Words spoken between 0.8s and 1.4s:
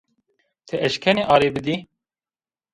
eşkenî